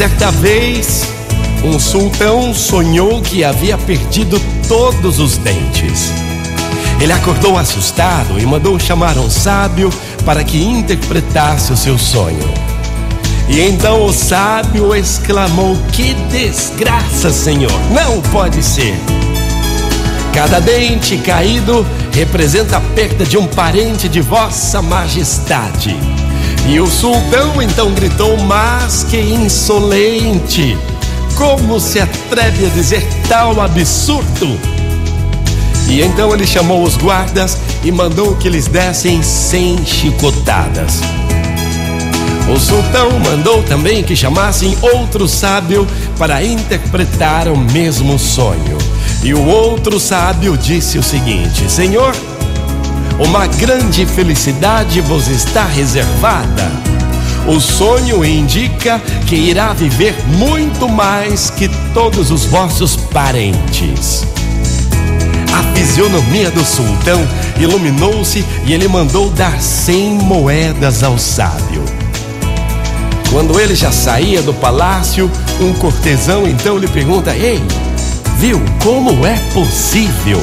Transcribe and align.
Certa 0.00 0.30
vez, 0.30 1.12
um 1.62 1.78
sultão 1.78 2.54
sonhou 2.54 3.20
que 3.20 3.44
havia 3.44 3.76
perdido 3.76 4.40
todos 4.66 5.18
os 5.18 5.36
dentes. 5.36 6.10
Ele 6.98 7.12
acordou 7.12 7.58
assustado 7.58 8.40
e 8.40 8.46
mandou 8.46 8.78
chamar 8.78 9.18
um 9.18 9.28
sábio 9.28 9.90
para 10.24 10.42
que 10.42 10.56
interpretasse 10.56 11.70
o 11.70 11.76
seu 11.76 11.98
sonho. 11.98 12.50
E 13.46 13.60
então 13.60 14.06
o 14.06 14.10
sábio 14.10 14.96
exclamou: 14.96 15.76
Que 15.92 16.14
desgraça, 16.30 17.30
Senhor! 17.30 17.78
Não 17.90 18.22
pode 18.22 18.62
ser! 18.62 18.98
Cada 20.32 20.60
dente 20.60 21.18
caído 21.18 21.86
representa 22.10 22.78
a 22.78 22.80
perda 22.80 23.26
de 23.26 23.36
um 23.36 23.46
parente 23.46 24.08
de 24.08 24.22
Vossa 24.22 24.80
Majestade. 24.80 25.94
E 26.68 26.80
o 26.80 26.86
sultão 26.86 27.60
então 27.60 27.92
gritou: 27.92 28.36
Mas 28.38 29.04
que 29.04 29.18
insolente! 29.18 30.76
Como 31.36 31.80
se 31.80 32.00
atreve 32.00 32.66
a 32.66 32.68
dizer 32.68 33.06
tal 33.28 33.60
absurdo? 33.60 34.58
E 35.88 36.02
então 36.02 36.32
ele 36.32 36.46
chamou 36.46 36.82
os 36.82 36.96
guardas 36.96 37.56
e 37.82 37.90
mandou 37.90 38.36
que 38.36 38.48
lhes 38.48 38.66
dessem 38.66 39.22
cem 39.22 39.84
chicotadas. 39.84 41.00
O 42.52 42.58
sultão 42.58 43.18
mandou 43.20 43.62
também 43.62 44.02
que 44.02 44.16
chamassem 44.16 44.76
outro 44.80 45.28
sábio 45.28 45.86
para 46.18 46.44
interpretar 46.44 47.48
o 47.48 47.56
mesmo 47.56 48.18
sonho. 48.18 48.76
E 49.22 49.32
o 49.34 49.46
outro 49.46 50.00
sábio 50.00 50.56
disse 50.56 50.98
o 50.98 51.02
seguinte: 51.02 51.70
Senhor, 51.70 52.14
uma 53.20 53.46
grande 53.46 54.06
felicidade 54.06 55.00
vos 55.02 55.28
está 55.28 55.64
reservada. 55.64 56.70
O 57.46 57.60
sonho 57.60 58.24
indica 58.24 58.98
que 59.26 59.34
irá 59.34 59.72
viver 59.72 60.14
muito 60.38 60.88
mais 60.88 61.50
que 61.50 61.68
todos 61.92 62.30
os 62.30 62.46
vossos 62.46 62.96
parentes. 62.96 64.26
A 65.52 65.62
fisionomia 65.74 66.50
do 66.50 66.64
sultão 66.64 67.20
iluminou-se 67.58 68.44
e 68.64 68.72
ele 68.72 68.88
mandou 68.88 69.30
dar 69.30 69.60
cem 69.60 70.14
moedas 70.14 71.02
ao 71.02 71.18
sábio. 71.18 71.84
Quando 73.30 73.60
ele 73.60 73.74
já 73.74 73.92
saía 73.92 74.42
do 74.42 74.54
palácio, 74.54 75.30
um 75.60 75.72
cortesão 75.74 76.48
então 76.48 76.78
lhe 76.78 76.88
pergunta: 76.88 77.36
Ei, 77.36 77.62
viu 78.38 78.60
como 78.82 79.26
é 79.26 79.36
possível? 79.52 80.40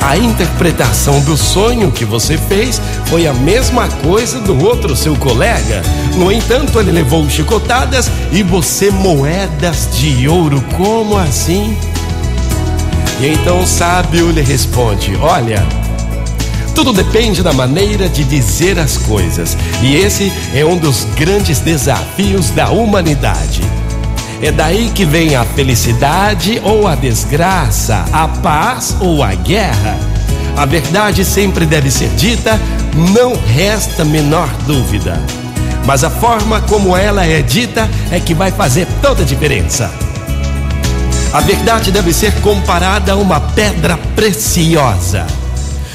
A 0.00 0.16
interpretação 0.16 1.20
do 1.20 1.36
sonho 1.36 1.92
que 1.92 2.04
você 2.04 2.36
fez 2.36 2.80
foi 3.06 3.26
a 3.26 3.34
mesma 3.34 3.86
coisa 3.88 4.40
do 4.40 4.64
outro 4.64 4.96
seu 4.96 5.14
colega. 5.16 5.82
No 6.16 6.32
entanto, 6.32 6.80
ele 6.80 6.90
levou 6.90 7.28
chicotadas 7.28 8.10
e 8.32 8.42
você 8.42 8.90
moedas 8.90 9.88
de 9.92 10.26
ouro. 10.26 10.64
Como 10.76 11.16
assim? 11.18 11.76
E 13.20 13.26
então 13.26 13.60
o 13.60 13.66
sábio 13.66 14.30
lhe 14.30 14.40
responde: 14.40 15.14
Olha, 15.20 15.62
tudo 16.74 16.92
depende 16.92 17.42
da 17.42 17.52
maneira 17.52 18.08
de 18.08 18.24
dizer 18.24 18.78
as 18.78 18.96
coisas, 18.96 19.56
e 19.82 19.96
esse 19.96 20.32
é 20.54 20.64
um 20.64 20.78
dos 20.78 21.04
grandes 21.14 21.60
desafios 21.60 22.48
da 22.50 22.70
humanidade. 22.70 23.60
É 24.42 24.50
daí 24.50 24.88
que 24.88 25.04
vem 25.04 25.36
a 25.36 25.44
felicidade 25.44 26.60
ou 26.64 26.88
a 26.88 26.94
desgraça, 26.94 28.06
a 28.10 28.26
paz 28.26 28.96
ou 28.98 29.22
a 29.22 29.34
guerra. 29.34 29.98
A 30.56 30.64
verdade 30.64 31.26
sempre 31.26 31.66
deve 31.66 31.90
ser 31.90 32.08
dita, 32.10 32.58
não 33.12 33.34
resta 33.34 34.02
menor 34.02 34.48
dúvida. 34.66 35.20
Mas 35.84 36.04
a 36.04 36.10
forma 36.10 36.60
como 36.62 36.96
ela 36.96 37.26
é 37.26 37.42
dita 37.42 37.88
é 38.10 38.18
que 38.18 38.32
vai 38.32 38.50
fazer 38.50 38.86
toda 39.02 39.22
a 39.22 39.26
diferença. 39.26 39.90
A 41.32 41.40
verdade 41.40 41.92
deve 41.92 42.12
ser 42.12 42.32
comparada 42.40 43.12
a 43.12 43.16
uma 43.16 43.40
pedra 43.40 43.98
preciosa. 44.16 45.26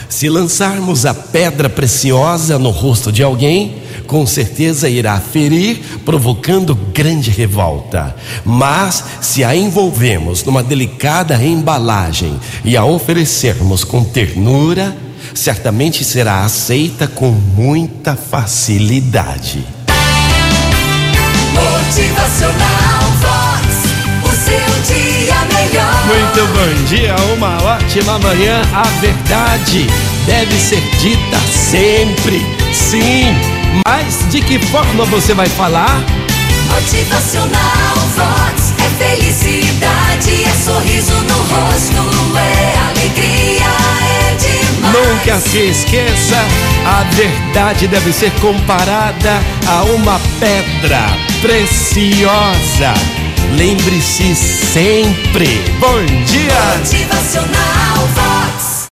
Se 0.07 0.29
lançarmos 0.29 1.05
a 1.05 1.13
pedra 1.13 1.67
preciosa 1.67 2.59
no 2.59 2.69
rosto 2.69 3.11
de 3.11 3.23
alguém, 3.23 3.84
com 4.05 4.25
certeza 4.25 4.89
irá 4.89 5.19
ferir, 5.19 5.81
provocando 6.05 6.75
grande 6.75 7.29
revolta. 7.29 8.15
Mas 8.43 9.03
se 9.21 9.43
a 9.43 9.55
envolvemos 9.55 10.43
numa 10.43 10.63
delicada 10.63 11.35
embalagem 11.43 12.39
e 12.63 12.77
a 12.77 12.85
oferecermos 12.85 13.83
com 13.83 14.03
ternura, 14.03 14.95
certamente 15.33 16.03
será 16.03 16.43
aceita 16.43 17.07
com 17.07 17.31
muita 17.31 18.15
facilidade. 18.15 19.65
Motivacional 21.53 23.01
Vox, 23.21 23.65
o 24.23 24.29
seu 24.29 24.95
dia 24.95 25.35
melhor. 25.53 26.05
Muito 26.05 26.41
bom 26.53 26.85
dia, 26.87 27.15
uma 27.35 27.61
ótima 27.63 28.19
manhã. 28.19 28.61
A 28.73 28.83
verdade 28.99 29.87
deve 30.25 30.59
ser 30.59 30.81
dita 30.99 31.39
sempre. 31.51 32.41
Sim, 32.73 33.33
mas 33.87 34.27
de 34.29 34.41
que 34.41 34.59
forma 34.67 35.05
você 35.05 35.33
vai 35.33 35.47
falar? 35.47 36.03
Motivacional 36.69 37.95
Vox 38.15 38.73
é 38.79 38.89
felicidade, 39.03 40.43
é 40.43 40.51
sorriso 40.63 41.13
no 41.13 41.37
rosto, 41.37 42.37
é 42.37 42.77
alegria, 42.89 43.65
é 44.03 44.35
demais. 44.35 44.93
Nunca 44.93 45.39
se 45.39 45.59
esqueça, 45.59 46.37
a 46.85 47.03
verdade 47.15 47.87
deve 47.87 48.11
ser 48.11 48.31
comparada 48.41 49.41
a 49.67 49.83
uma 49.83 50.19
pedra 50.39 51.07
preciosa. 51.41 52.93
Lembre-se 53.55 54.35
sempre. 54.35 55.63
Bom 55.79 56.03
dia! 56.25 56.77
Motivacional 56.77 58.07
Vox. 58.15 58.24